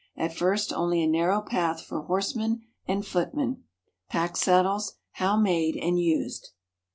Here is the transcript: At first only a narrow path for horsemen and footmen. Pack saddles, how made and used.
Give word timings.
At 0.17 0.35
first 0.35 0.73
only 0.73 1.03
a 1.03 1.07
narrow 1.07 1.41
path 1.41 1.83
for 1.85 2.01
horsemen 2.01 2.63
and 2.87 3.05
footmen. 3.05 3.65
Pack 4.09 4.35
saddles, 4.35 4.95
how 5.11 5.37
made 5.37 5.77
and 5.77 5.99
used. 5.99 6.53